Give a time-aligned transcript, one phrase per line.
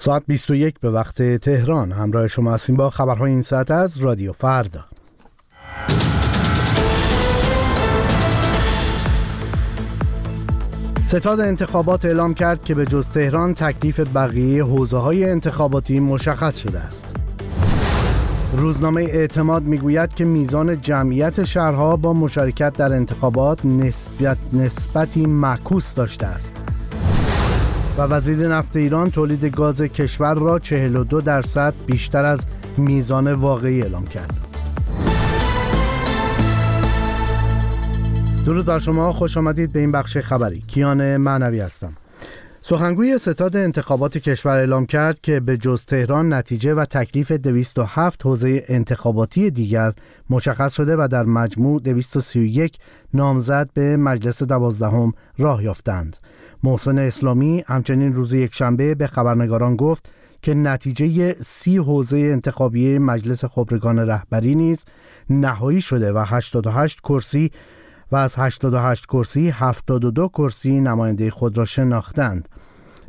[0.00, 1.92] ساعت 21 به وقت تهران.
[1.92, 4.84] همراه شما هستیم با خبرهای این ساعت از رادیو فردا.
[11.02, 16.78] ستاد انتخابات اعلام کرد که به جز تهران تکلیف بقیه حوزه های انتخاباتی مشخص شده
[16.78, 17.06] است.
[18.56, 26.26] روزنامه اعتماد می‌گوید که میزان جمعیت شهرها با مشارکت در انتخابات نسبت نسبتی معکوس داشته
[26.26, 26.54] است.
[27.98, 32.40] و وزیر نفت ایران تولید گاز کشور را 42 درصد بیشتر از
[32.76, 34.34] میزان واقعی اعلام کرد.
[38.46, 41.92] درود بر شما خوش آمدید به این بخش خبری کیان معنوی هستم
[42.68, 48.64] سخنگوی ستاد انتخابات کشور اعلام کرد که به جز تهران نتیجه و تکلیف 207 حوزه
[48.68, 49.92] انتخاباتی دیگر
[50.30, 52.78] مشخص شده و در مجموع 231
[53.14, 56.16] نامزد به مجلس دوازدهم راه یافتند.
[56.62, 60.10] محسن اسلامی همچنین روز یکشنبه به خبرنگاران گفت
[60.42, 64.84] که نتیجه سی حوزه انتخابی مجلس خبرگان رهبری نیز
[65.30, 67.50] نهایی شده و 88 کرسی
[68.12, 72.48] و از 88 کرسی 72 کرسی نماینده خود را شناختند.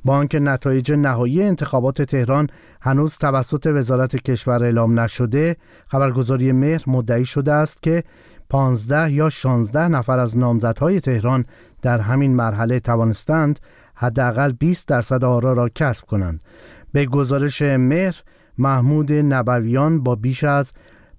[0.05, 2.47] با آنکه نتایج نهایی انتخابات تهران
[2.81, 8.03] هنوز توسط وزارت کشور اعلام نشده خبرگزاری مهر مدعی شده است که
[8.49, 11.45] 15 یا 16 نفر از نامزدهای تهران
[11.81, 13.59] در همین مرحله توانستند
[13.95, 16.43] حداقل 20 درصد آرا را کسب کنند.
[16.91, 18.21] به گزارش مهر
[18.57, 20.71] محمود نبویان با بیش از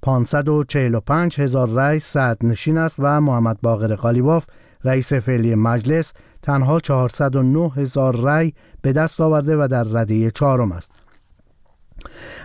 [0.03, 4.47] 545 هزار رأی صد نشین است و محمد باقر قالیباف
[4.85, 6.13] رئیس فعلی مجلس
[6.43, 10.93] تنها 409 هزار رأی به دست آورده و در رده چهارم است.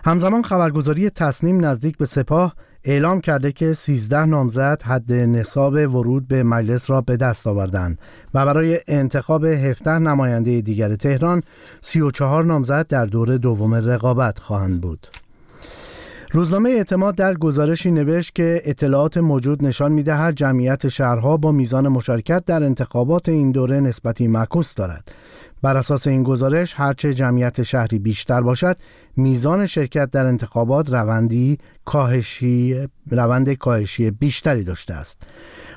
[0.06, 6.44] همزمان خبرگزاری تصنیم نزدیک به سپاه اعلام کرده که 13 نامزد حد نصاب ورود به
[6.44, 8.00] مجلس را به دست آوردند
[8.34, 11.42] و برای انتخاب 17 نماینده دیگر تهران
[11.82, 15.08] 34 نامزد در دور دوم رقابت خواهند بود.
[16.36, 22.46] روزنامه اعتماد در گزارشی نوشت که اطلاعات موجود نشان می‌دهد جمعیت شهرها با میزان مشارکت
[22.46, 25.12] در انتخابات این دوره نسبتی معکوس دارد.
[25.62, 28.78] بر اساس این گزارش هرچه جمعیت شهری بیشتر باشد
[29.18, 35.24] میزان شرکت در انتخابات روندی کاهشی روند کاهشی بیشتری داشته است.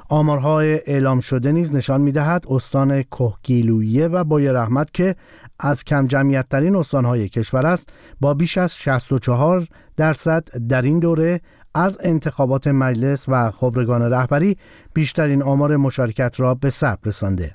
[0.09, 5.17] آمارهای اعلام شده نیز نشان می‌دهد استان کهگیلویه و بای رحمت که
[5.61, 7.89] از کم جمعیت ترین استانهای کشور است
[8.21, 9.67] با بیش از 64
[9.97, 11.41] درصد در این دوره
[11.75, 14.57] از انتخابات مجلس و خبرگان رهبری
[14.95, 17.53] بیشترین آمار مشارکت را به ثبت رسانده.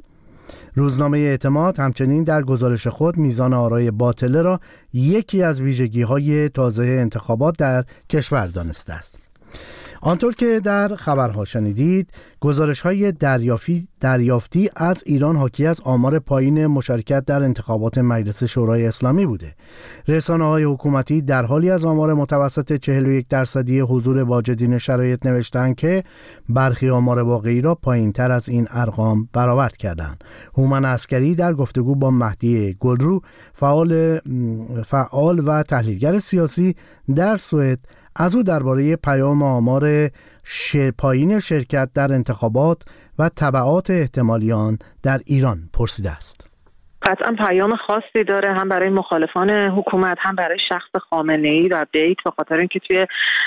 [0.76, 4.60] روزنامه اعتماد همچنین در گزارش خود میزان آرای باطله را
[4.94, 9.23] یکی از ویژگی های تازه انتخابات در کشور دانسته است.
[10.06, 12.10] آنطور که در خبرها شنیدید
[12.40, 18.88] گزارش های دریافتی, دریافتی از ایران حاکی از آمار پایین مشارکت در انتخابات مجلس شورای
[18.88, 19.56] اسلامی بوده.
[20.08, 26.04] رسانه های حکومتی در حالی از آمار متوسط 41 درصدی حضور واجدین شرایط نوشتند که
[26.50, 30.24] برخی آمار واقعی را پایین تر از این ارقام برآورد کردند.
[30.58, 33.22] هومن اسکری در گفتگو با مهدی گلرو
[33.54, 34.20] فعال,
[34.86, 36.76] فعال و تحلیلگر سیاسی
[37.16, 37.80] در سوئد
[38.16, 40.12] از او درباره پیام آمار
[40.98, 42.82] پایین شرکت در انتخابات
[43.20, 46.53] و طبعات احتمالیان در ایران پرسیده است.
[47.04, 52.18] قطعا پیام خاصی داره هم برای مخالفان حکومت هم برای شخص خامنه ای و بیت
[52.26, 53.06] به خاطر اینکه توی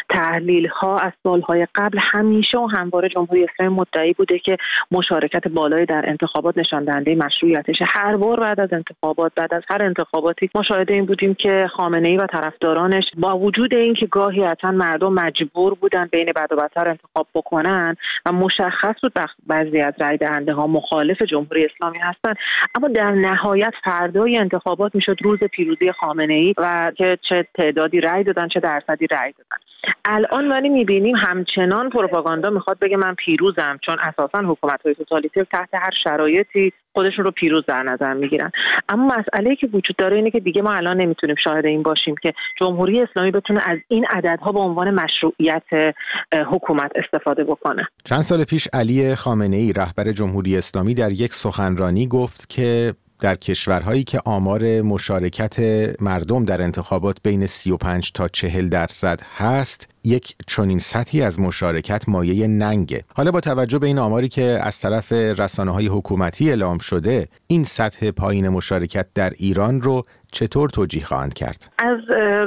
[0.08, 4.56] تحلیل ها از سالهای قبل همیشه و همواره جمهوری اسلامی مدعی بوده که
[4.90, 7.76] مشارکت بالایی در انتخابات نشان دهنده مشروعیتش.
[7.94, 12.16] هر بار بعد از انتخابات بعد از هر انتخاباتی مشاهده این بودیم که خامنه ای
[12.16, 17.26] و طرفدارانش با وجود اینکه گاهی اصلا مردم مجبور بودن بین بد و بدتر انتخاب
[17.34, 17.96] بکنن
[18.26, 19.12] و مشخص بود
[19.46, 22.34] بعضی از رای دهنده ها مخالف جمهوری اسلامی هستن
[22.74, 23.45] اما در نهایت
[23.84, 29.06] فردای انتخابات می‌شد روز پیروزی خامنه ای و که چه تعدادی رأی دادن چه درصدی
[29.06, 29.56] رأی دادن.
[30.04, 35.68] الان ولی می‌بینیم همچنان پروپاگاندا می‌خواد بگه من پیروزم چون اساسا حکومت های توتالیتر تحت
[35.72, 38.50] هر شرایطی خودشون رو پیروز در نظر می‌گیرن.
[38.88, 42.32] اما مسئله که وجود داره اینه که دیگه ما الان نمی‌تونیم شاهد این باشیم که
[42.60, 45.94] جمهوری اسلامی بتونه از این عددها به عنوان مشروعیت
[46.32, 47.88] حکومت استفاده بکنه.
[48.04, 53.34] چند سال پیش علی خامنه ای رهبر جمهوری اسلامی در یک سخنرانی گفت که در
[53.34, 55.56] کشورهایی که آمار مشارکت
[56.02, 62.46] مردم در انتخابات بین 35 تا 40 درصد هست یک چنین سطحی از مشارکت مایه
[62.46, 67.28] ننگه حالا با توجه به این آماری که از طرف رسانه های حکومتی اعلام شده
[67.46, 70.02] این سطح پایین مشارکت در ایران رو
[70.38, 71.98] چطور توجیه خواهند کرد؟ از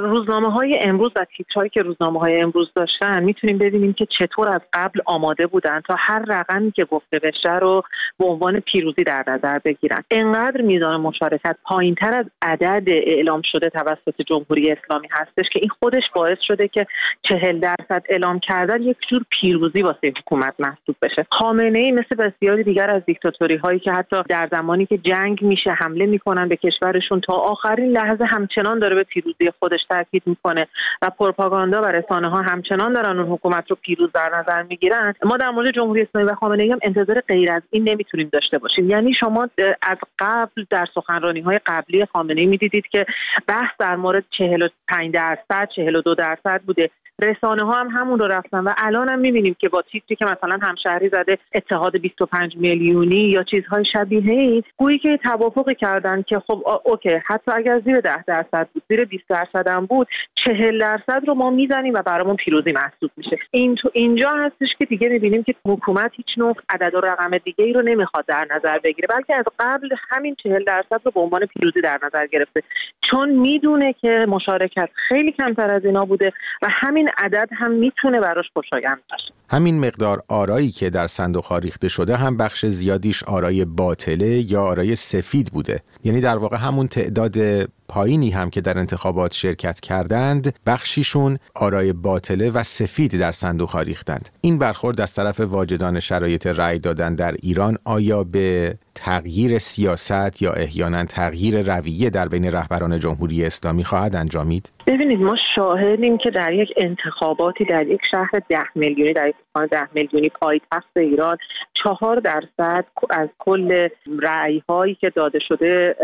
[0.02, 4.62] روزنامه های امروز و تیترهایی که روزنامه های امروز داشتن می‌تونیم ببینیم که چطور از
[4.74, 7.84] قبل آماده بودن تا هر رقمی که گفته بشه رو
[8.20, 10.04] به عنوان پیروزی در نظر بگیرن.
[10.12, 15.70] انقدر میزان مشارکت پایین تر از عدد اعلام شده توسط جمهوری اسلامی هستش که این
[15.80, 16.86] خودش باعث شده که
[17.30, 21.26] چهل درصد اعلام کردن یک جور پیروزی واسه حکومت محسوب بشه.
[21.32, 25.72] خامنه ای مثل بسیاری دیگر از دیکتاتوری هایی که حتی در زمانی که جنگ میشه
[25.72, 27.34] حمله می‌کنن به کشورشون تا
[27.80, 30.68] آخرین لحظه همچنان داره به پیروزی خودش تاکید می‌کنه
[31.02, 35.14] و پروپاگاندا و رسانه ها همچنان دارن اون حکومت رو پیروز در نظر می‌گیرن.
[35.26, 38.58] ما در مورد جمهوری اسلامی و خامنه ای هم انتظار غیر از این نمی‌تونیم داشته
[38.58, 38.90] باشیم.
[38.90, 39.48] یعنی شما
[39.81, 43.06] از قبل در سخنرانی های قبلی خامنه ای می‌دیدید که
[43.48, 46.90] بحث در مورد 45 درصد 42 درصد بوده.
[47.22, 50.60] رسانه ها هم همون رو رفتن و الان هم می‌بینیم که با تیتری که مثلا
[50.62, 56.64] همشهری زده اتحاد 25 میلیونی یا چیزهای شبیه ای گویی که توافقی کردن که خب
[56.84, 60.07] اوکی حتی اگر زیر 10 درصد بود زیر 20 درصد هم بود.
[60.45, 63.38] 40 درصد رو ما می‌زنیم و برامون پیروزی محسوب میشه.
[63.51, 67.66] این تو اینجا هستش که دیگه می‌بینیم که حکومت هیچ نوع عدد و رقم دیگه
[67.66, 71.45] ای رو نمی‌خواد در نظر بگیره بلکه از قبل همین 40 درصد رو به عنوان
[71.45, 72.63] پیروزی در نظر گرفته.
[73.12, 78.45] چون می‌دونه که مشارکت خیلی کمتر از اینا بوده و همین عدد هم می‌تونه براش
[78.54, 79.33] خوشایند باشه.
[79.51, 84.95] همین مقدار آرایی که در صندوق ریخته شده هم بخش زیادیش آرای باطله یا آرای
[84.95, 85.80] سفید بوده.
[86.04, 91.94] یعنی در واقع همون تعداد the پایینی هم که در انتخابات شرکت کردند بخشیشون آرای
[91.94, 94.30] باطله و سفید در صندوق ریختند.
[94.42, 100.54] این برخورد از طرف واجدان شرایط رأی دادن در ایران آیا به تغییر سیاست یا
[100.54, 106.54] احیانا تغییر رویه در بین رهبران جمهوری اسلامی خواهد انجامید؟ ببینید ما شاهدیم که در
[106.54, 109.36] یک انتخاباتی در یک شهر ده میلیونی در یک
[109.72, 111.38] ده میلیونی پایتخت ایران
[111.84, 113.88] چهار درصد از کل
[114.20, 115.96] رأی هایی که داده شده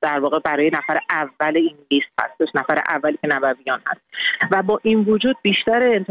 [0.00, 0.98] در واقع برای نفر
[1.40, 4.00] اول این لیست هستش نفر اولی که نبویان هست.
[4.50, 6.04] و با این وجود بیشتر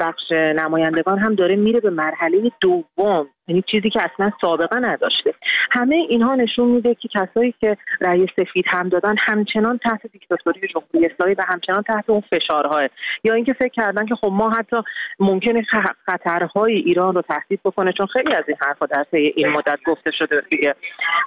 [0.00, 3.28] بخش نمایندگان هم داره میره به مرحله دوم.
[3.50, 5.34] یعنی چیزی که اصلا سابقه نداشته.
[5.70, 11.12] همه اینها نشون میده که کسایی که رأی سفید هم دادن همچنان تحت دیکتاتوری جمهوری
[11.12, 12.88] اسلامی و همچنان تحت اون فشارهای
[13.24, 14.76] یا اینکه فکر کردن که خب ما حتی
[15.20, 15.62] ممکنه
[16.06, 20.10] خطرهای ایران رو تهدید بکنه چون خیلی از این حرفا در طی این مدت گفته
[20.10, 20.74] شده دیگه.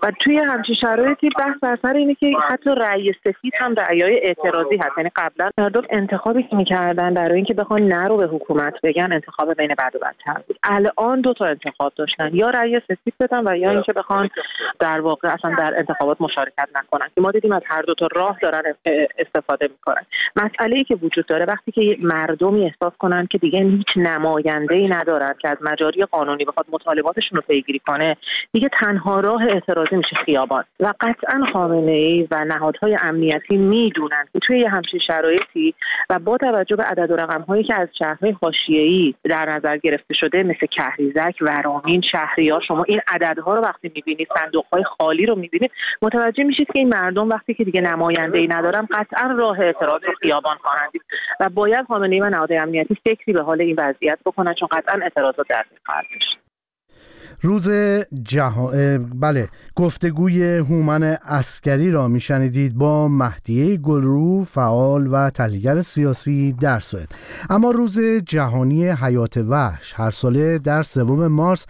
[0.04, 4.78] و توی همچین شرایطی بحث بر سر اینه که حتی رأی سفید هم رأیای اعتراضی
[4.78, 4.98] هست.
[4.98, 9.76] یعنی قبلا مردم انتخابی که می‌کردن برای اینکه بخوان نرو به حکومت بگن انتخاب بین
[9.78, 10.60] بد و بدتر بود.
[10.64, 14.30] الان دو تا انتخاب داشتن یا رأی سفید بدن و یا اینکه بخوان
[14.80, 17.08] در واقع اصلا در انتخابات مشارکت نکنن.
[17.18, 18.64] ما دیدیم از هر دو تا راه دارن
[19.20, 20.06] استفاده می‌کنن.
[20.36, 24.88] مسئله ای که وجود داره وقتی که مردمی احساس کنن که دیگه هیچ نماینده ای
[24.88, 28.18] ندارن که از مجاری قانونی بخواد مطالباتشون رو پیگیری کنه
[28.52, 30.64] دیگه تنها راه اعتراضی میشه خیابان.
[30.80, 35.74] و قطعا خامنه ای و نهادهای امنیتی می‌دونن که توی همچین شرایطی
[36.10, 40.14] و با توجه به عدد و رقم هایی که از شهرهای حاشیه‌ای در نظر گرفته
[40.14, 45.36] شده مثل کهریزک ورامین شهریار شما این عددها رو وقتی می‌بینید صندوق های خالی رو
[45.36, 45.72] می‌بینید
[46.02, 50.14] متوجه میشید که این مردم وقتی که دیگه نماینده ای ندارن قطعا راه اعتراض رو
[50.22, 50.92] خیابان خواهند
[51.40, 55.00] و باید خامنه ای و نهادهای امنیتی فکری به حال این وضعیت بکنن چون قطعا
[55.04, 56.06] اعتراضات در خواهد
[57.42, 57.70] روز
[58.24, 58.72] جهان
[59.20, 67.08] بله گفتگوی هومن اسکری را میشنیدید با مهدیه گلرو فعال و تحلیلگر سیاسی در سوئد.
[67.50, 71.66] اما روز جهانی حیات وحش هر ساله در سوم مارس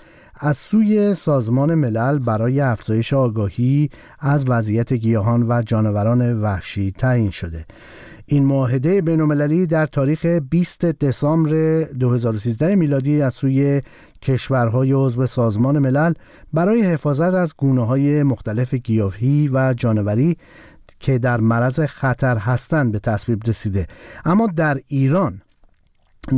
[0.45, 7.66] از سوی سازمان ملل برای افزایش آگاهی از وضعیت گیاهان و جانوران وحشی تعیین شده.
[8.25, 13.82] این معاهده بینالمللی در تاریخ 20 دسامبر 2013 میلادی از سوی
[14.22, 16.13] کشورهای عضو سازمان ملل
[16.53, 20.38] برای حفاظت از گونه های مختلف گیاهی و جانوری
[21.00, 23.88] که در معرض خطر هستند به تصویب رسیده.
[24.25, 25.41] اما در ایران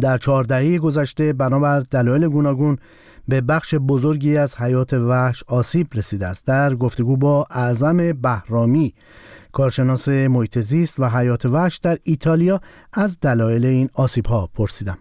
[0.02, 2.78] در چهار دهه گذشته بنابر دلایل گوناگون
[3.28, 6.46] به بخش بزرگی از حیات وحش آسیب رسیده است.
[6.46, 8.94] در گفتگو با اعظم بهرامی
[9.52, 12.62] کارشناس محیط زیست و حیات وحش در ایتالیا
[12.94, 14.98] از دلایل این آسیب ها پرسیدم.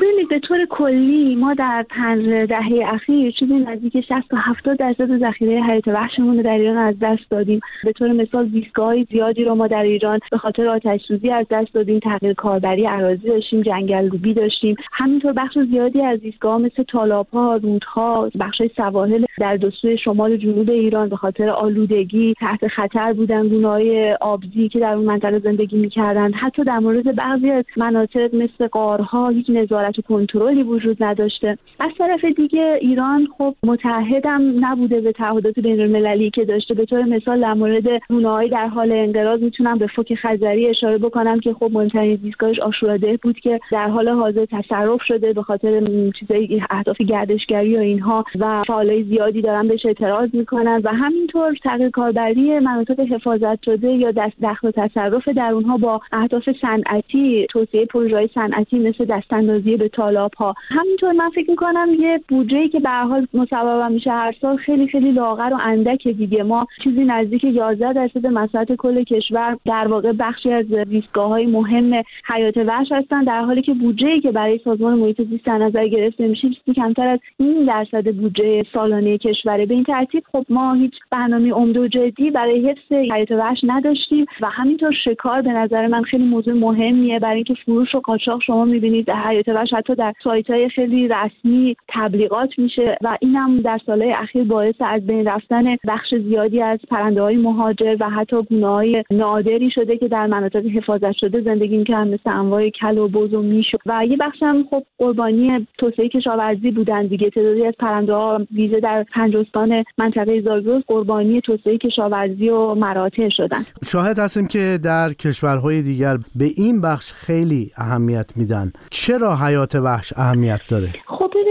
[0.00, 5.18] ببینید به طور کلی ما در پنج دهه اخیر چیزی نزدیک 60 تا 70 درصد
[5.18, 7.60] ذخیره حیات وحشمون رو در ایران از دست دادیم.
[7.84, 11.74] به طور مثال زیستگاه زیادی رو ما در ایران به خاطر آتش سوزی از دست
[11.74, 11.98] دادیم.
[11.98, 14.76] تغییر کاربری اراضی داشتیم جنگل روبی داشتیم.
[14.92, 19.70] همینطور بخش زیادی از زیستگاه مثل تالاب‌ها رودها بخش سواحل در دو
[20.04, 25.38] شمال جنوب ایران به خاطر آلودگی تحت خطر بودن گونه‌های آبزی که در اون منطقه
[25.38, 26.34] زندگی می‌کردند.
[26.34, 31.58] حتی در مورد بعضی از مناطق مثل قارها هیچ نظارت نظارت و کنترلی وجود نداشته.
[31.80, 36.74] از طرف دیگه ایران خب متحدم نبوده به تعهدات بین المللی که داشته.
[36.74, 41.40] به طور مثال در مورد گونه‌های در حال انقراض می‌تونم به فوک خزری اشاره بکنم
[41.40, 45.82] که خب مهمترین زیستگاهش آشوراده بود که در حال حاضر تصرف شده به خاطر
[46.20, 51.90] چیزای اهداف گردشگری و اینها و فعالای زیادی دارن بهش اعتراض می‌کنن و همینطور تغییر
[51.90, 57.84] کاربری مناطق حفاظت شده یا دست دخل و تصرف در اونها با اهداف صنعتی توسعه
[57.84, 62.90] پروژه صنعتی مثل دستاندازی به تالاب ها همینطور من فکر می‌کنم یه بودجه که به
[62.90, 66.42] حال مصوب میشه هر سال خیلی خیلی لاغر و اندک دیگه.
[66.42, 72.02] ما چیزی نزدیک 11 درصد مساحت کل کشور در واقع بخشی از زیستگاه های مهم
[72.34, 73.24] حیات وحش هستن.
[73.24, 77.08] در حالی که بودجه که برای سازمان محیط زیست در نظر گرفته میشه چیزی کمتر
[77.08, 79.66] از این درصد بودجه سالانه کشوره.
[79.66, 84.26] به این ترتیب خب ما هیچ برنامه عمده و جدی برای حفظ حیات وحش نداشتیم
[84.40, 87.18] و همینطور شکار به نظر من خیلی موضوع مهمیه.
[87.18, 91.76] برای اینکه فروش و قاچاق شما می‌بینید حیات وحش حتی در سایت های خیلی رسمی
[91.88, 97.22] تبلیغات میشه و اینم در سالهای اخیر باعث از بین رفتن بخش زیادی از پرنده
[97.22, 102.30] های مهاجر و حتی گونه نادری شده که در مناطق حفاظت شده زندگی می‌کنن مثل
[102.30, 103.66] انواع کل و بز و میش.
[103.86, 107.30] و یه بخش هم خب قربانی توسعه کشاورزی بودن دیگه.
[107.30, 113.60] تعدادی از پرنده ها ویژه در پنجستان منطقه زاگرس قربانی توسعه کشاورزی و مراتع شدن.
[113.84, 118.72] شاهد هستیم که در کشورهای دیگر به این بخش خیلی اهمیت میدن.
[118.90, 120.94] چرا حیات وحش اهمیت داره.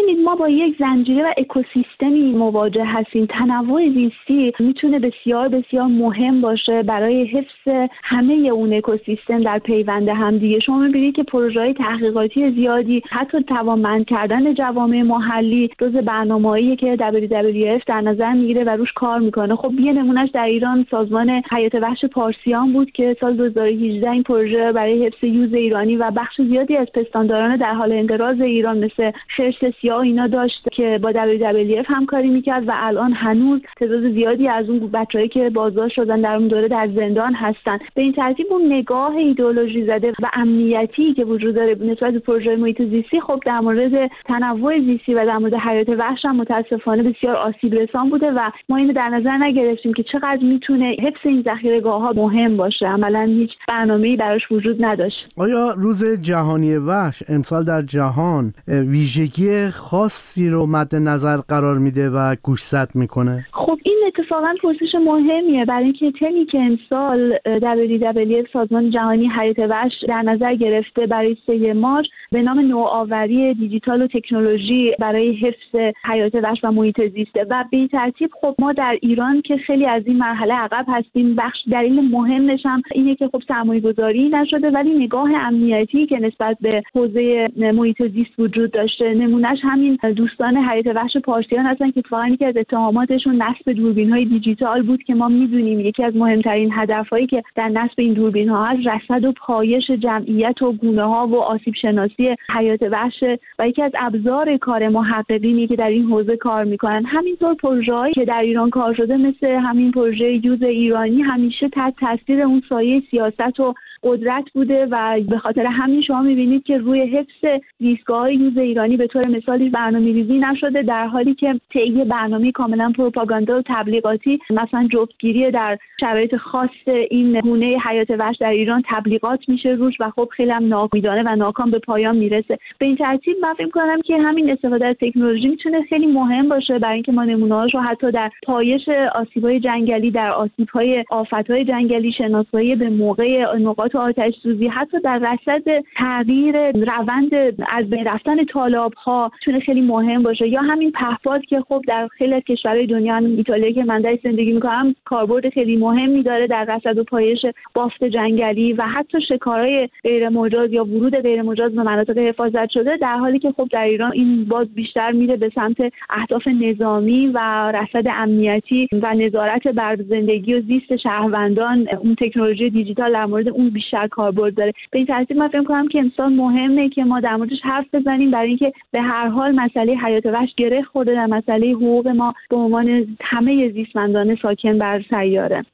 [0.04, 3.26] ببینید ما با یک زنجیره و اکوسیستمی مواجه هستیم.
[3.26, 10.38] تنوع زیستی می‌تونه بسیار بسیار مهم باشه برای حفظ همه اون اکوسیستم در پیوند هم
[10.38, 10.60] دیگه.
[10.60, 17.84] شما می‌بینید که پروژه تحقیقاتی زیادی حتی توانمند کردن جوامع محلی جز برنامه‌ای که WWF
[17.88, 19.56] در نظر می‌گیره و روش کار می‌کنه.
[19.56, 24.72] خب یه نمونهش در ایران سازمان حیات وحش پارسیان بود که سال 2018 این پروژه
[24.72, 29.56] برای حفظ یوز ایرانی و بخش زیادی از پستانداران در حال انقراض ایران مثل خرس
[29.82, 34.80] سیاه اینا داشت که با WWF همکاری می‌کرد و الان هنوز تعداد زیادی از اون
[34.94, 37.78] بچههایی که بازداشت شدن در اون دوره در زندان هستن.
[37.96, 42.56] به این ترتیب اون نگاه ایدئولوژی زده و امنیتی که وجود داره نسبت به پروژه
[42.56, 47.36] محیط زیستی خب در مورد تنوع زیستی و در مورد حیات وحش هم متاسفانه بسیار
[47.36, 48.40] آسیب رسان بوده و
[48.70, 52.88] ما اینو در نظر نگرفتیم که چقدر می‌تونه حفظ این ذخیره‌گاه ها مهم باشه.
[52.88, 55.34] عملا هیچ برنامه‌ای براش وجود نداشت.
[55.38, 62.36] آیا روز جهانی وحش امسال در جهان ویژگی خاصی رو مد نظر قرار میده و
[62.44, 65.66] گوشزد می‌کنه؟ خب این اتفاقا پرسش مهمیه.
[65.66, 71.74] برای اینکه تمی که امسال WWF سازمان جهانی حیات وحش در نظر گرفته برای سه
[71.74, 77.46] مارچ به نام نوآوری دیجیتال و تکنولوژی برای حفظ حیات وحش و محیط زیسته.
[77.50, 81.36] و به این ترتیب خب ما در ایران که خیلی از این مرحله عقب هستیم
[81.36, 86.58] بخش دلیل مهمش هم اینه که خب سرمایه گذاری نشده ولی نگاه امنیتی که نسبت
[86.62, 92.36] به حوزه محیط زیست وجود داشته نمونهش همین دوستان حیات وحش پارسیان هستن که اتفاقا
[92.40, 97.28] که از اتهاماتشون نصب دوربین های دیجیتال بود که ما می‌دونیم یکی از مهمترین هدفهایی
[97.28, 101.36] که در نصب این دوربین ها هست رصد و پایش جمعیت و گونه ها و
[101.36, 103.24] آسیب شناسی حیات وحش
[103.60, 107.06] و یکی از ابزار کار محققینی که در این حوزه کار می‌کنن.
[107.10, 112.42] همینطور پروژه‌ای که در ایران کار شده مثل همین پروژه یوز ایرانی همیشه تحت تاثیر
[112.42, 117.62] اون سایه سیاست و قدرت بوده و به خاطر همین شما می‌بینید که روی حفظ
[117.80, 122.92] زیستگاه یوز ایرانی به طور مثالی برنامه ریزی نشده در حالی که طی برنامه کاملا
[122.98, 126.70] پروپاگاندا و تبلیغاتی مثلا جفتگیری در شرایط خاص
[127.10, 131.36] این گونه حیات وحش در ایران تبلیغات میشه روش و خب خیلی هم نامیدانه و
[131.36, 132.58] ناکام به پایان می‌رسه.
[132.80, 136.80] به این ترتیب من فکر کنم که همین استفاده از تکنولوژی می‌تونه خیلی مهم باشه
[136.80, 142.76] برای اینکه ما نمونه‌هاش رو حتی در پایش آسیب‌های جنگلی در آسیب‌های آفت‌های جنگلی شناسایی
[142.76, 145.64] به موقع نقاط آتش سوزی حتی در رصد
[145.98, 147.34] تغییر روند
[147.74, 150.48] از بین رفتن طالاب ها می‌تونه خیلی مهم باشه.
[150.48, 154.52] یا همین پهپاد که خب در خیلی از کشورهای دنیا ایتالیا که من در زندگی
[154.52, 160.30] می‌کنم کاربرد خیلی مهمی داره در رصد و پایش بافت جنگلی و حتی شکارهای غیر
[160.30, 164.12] مجاز یا ورود غیر مجاز به مناطق حفاظت شده در حالی که خب در ایران
[164.14, 165.78] این باز بیشتر میره به سمت
[166.10, 171.88] اهداف نظامی و رصد امنیتی و نظارت بر زندگی و زیست شهروندان.
[172.04, 174.74] اون تکنولوژی دیجیتال در مورد اون بیشتر کاربرد داره.
[174.92, 178.32] به این ترتیب من فکر کنم که امسال مهمه که ما در موردش حرف بزنیم
[178.32, 182.56] برای اینکه به هر حال مسئله حیات وحش گره خورده در مسئله حقوق ما به
[182.56, 185.66] عنوان همه زیستمندان ساکن بر سیاره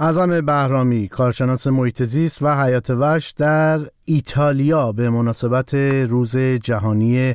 [0.00, 5.74] اعظم بهرامی کارشناس محیط زیست و حیات وحش در ایتالیا به مناسبت
[6.08, 7.34] روز جهانی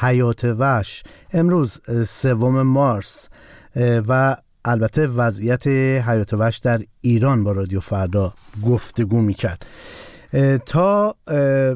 [0.00, 1.02] حیات وحش.
[1.32, 3.28] امروز سوم مارس
[4.08, 4.36] و
[4.66, 5.66] البته وضعیت
[6.06, 8.32] حیات وحش در ایران با رادیو فردا
[8.66, 9.66] گفتگو می‌کرد.
[10.66, 11.14] تا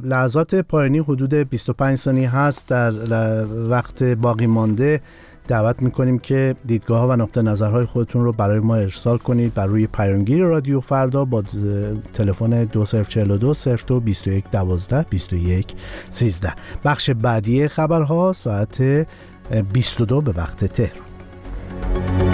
[0.05, 2.93] لحظات پایانی حدود 25 ثانیه هست در
[3.47, 5.01] وقت باقی مانده
[5.49, 9.67] دعوت می‌کنیم که دیدگاه ها و نقطه نظرهای خودتون رو برای ما ارسال کنید بر
[9.67, 11.43] روی پیامگیر رادیو فردا با
[12.13, 13.55] تلفن 2042
[13.87, 15.75] 02 21 12 21
[16.11, 16.53] 13
[16.85, 19.07] بخش بعدی خبرها ساعت
[19.73, 22.30] 22 به وقت تهران.